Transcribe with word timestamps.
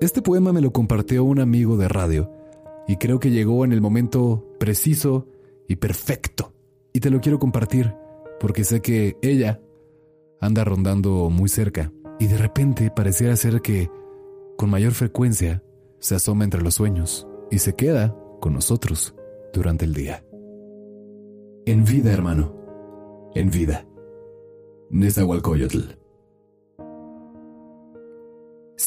Este 0.00 0.20
poema 0.20 0.52
me 0.52 0.60
lo 0.60 0.72
compartió 0.72 1.24
un 1.24 1.40
amigo 1.40 1.78
de 1.78 1.88
radio 1.88 2.30
y 2.86 2.96
creo 2.96 3.18
que 3.18 3.30
llegó 3.30 3.64
en 3.64 3.72
el 3.72 3.80
momento 3.80 4.46
preciso 4.58 5.26
y 5.68 5.76
perfecto. 5.76 6.52
Y 6.92 7.00
te 7.00 7.08
lo 7.08 7.20
quiero 7.20 7.38
compartir 7.38 7.94
porque 8.38 8.64
sé 8.64 8.82
que 8.82 9.16
ella 9.22 9.60
anda 10.38 10.64
rondando 10.64 11.30
muy 11.30 11.48
cerca 11.48 11.92
y 12.18 12.26
de 12.26 12.36
repente 12.36 12.90
pareciera 12.90 13.36
ser 13.36 13.62
que 13.62 13.90
con 14.58 14.68
mayor 14.68 14.92
frecuencia 14.92 15.62
se 15.98 16.14
asoma 16.14 16.44
entre 16.44 16.62
los 16.62 16.74
sueños 16.74 17.26
y 17.50 17.58
se 17.58 17.74
queda 17.74 18.14
con 18.40 18.52
nosotros 18.52 19.14
durante 19.54 19.86
el 19.86 19.94
día. 19.94 20.24
En 21.64 21.84
vida, 21.84 22.12
hermano. 22.12 22.54
En 23.34 23.50
vida. 23.50 23.86
Nezahualcóyotl. 24.90 26.05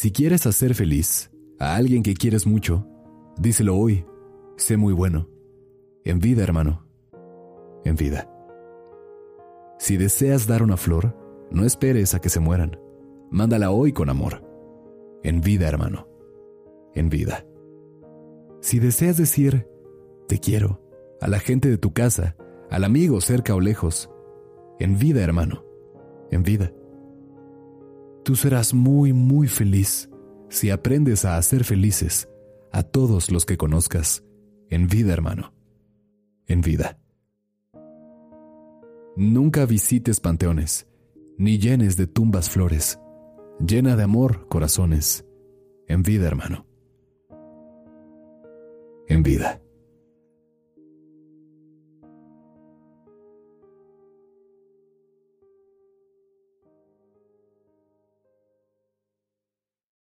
Si 0.01 0.13
quieres 0.13 0.45
hacer 0.45 0.75
feliz 0.75 1.29
a 1.59 1.75
alguien 1.75 2.03
que 2.03 2.13
quieres 2.13 2.47
mucho, 2.47 2.87
díselo 3.37 3.75
hoy. 3.75 4.05
Sé 4.55 4.77
muy 4.77 4.93
bueno. 4.93 5.27
En 6.05 6.19
vida, 6.19 6.41
hermano. 6.41 6.85
En 7.83 7.97
vida. 7.97 8.31
Si 9.77 9.97
deseas 9.97 10.47
dar 10.47 10.63
una 10.63 10.77
flor, 10.77 11.17
no 11.51 11.65
esperes 11.65 12.13
a 12.13 12.21
que 12.21 12.29
se 12.29 12.39
mueran. 12.39 12.79
Mándala 13.29 13.71
hoy 13.71 13.91
con 13.91 14.09
amor. 14.09 14.41
En 15.21 15.41
vida, 15.41 15.67
hermano. 15.67 16.07
En 16.95 17.09
vida. 17.09 17.45
Si 18.61 18.79
deseas 18.79 19.17
decir, 19.17 19.67
te 20.29 20.39
quiero, 20.39 20.81
a 21.19 21.27
la 21.27 21.39
gente 21.39 21.67
de 21.67 21.77
tu 21.77 21.91
casa, 21.91 22.37
al 22.69 22.85
amigo 22.85 23.19
cerca 23.19 23.53
o 23.53 23.59
lejos, 23.59 24.09
en 24.79 24.97
vida, 24.97 25.21
hermano, 25.21 25.65
en 26.31 26.43
vida. 26.43 26.71
Tú 28.29 28.35
serás 28.35 28.75
muy, 28.75 29.11
muy 29.11 29.47
feliz 29.47 30.07
si 30.49 30.69
aprendes 30.69 31.25
a 31.25 31.37
hacer 31.37 31.63
felices 31.63 32.29
a 32.71 32.83
todos 32.83 33.31
los 33.31 33.43
que 33.43 33.57
conozcas, 33.57 34.23
en 34.69 34.87
vida, 34.87 35.13
hermano, 35.13 35.51
en 36.45 36.61
vida. 36.61 36.99
Nunca 39.17 39.65
visites 39.65 40.19
panteones, 40.19 40.85
ni 41.39 41.57
llenes 41.57 41.97
de 41.97 42.05
tumbas 42.05 42.51
flores. 42.51 42.99
Llena 43.67 43.95
de 43.95 44.03
amor 44.03 44.47
corazones, 44.47 45.25
en 45.87 46.03
vida, 46.03 46.27
hermano. 46.27 46.67
En 49.07 49.23
vida. 49.23 49.59